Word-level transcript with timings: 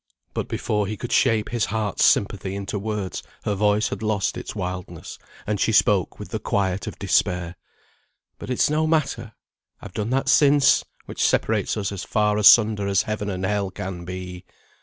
But 0.33 0.47
before 0.47 0.87
he 0.87 0.97
could 0.97 1.11
shape 1.11 1.49
his 1.49 1.65
heart's 1.65 2.03
sympathy 2.05 2.55
into 2.55 2.79
words, 2.79 3.21
her 3.43 3.53
voice 3.53 3.89
had 3.89 4.01
lost 4.01 4.35
its 4.35 4.55
wildness, 4.55 5.19
and 5.45 5.59
she 5.59 5.71
spoke 5.71 6.17
with 6.17 6.29
the 6.29 6.39
quiet 6.39 6.87
of 6.87 6.97
despair. 6.97 7.55
"But 8.39 8.49
it's 8.49 8.67
no 8.67 8.87
matter! 8.87 9.33
I've 9.79 9.93
done 9.93 10.09
that 10.09 10.27
since, 10.27 10.83
which 11.05 11.23
separates 11.23 11.77
us 11.77 11.91
as 11.91 12.03
far 12.03 12.39
asunder 12.39 12.87
as 12.87 13.03
heaven 13.03 13.29
and 13.29 13.45
hell 13.45 13.69
can 13.69 14.03
be." 14.03 14.43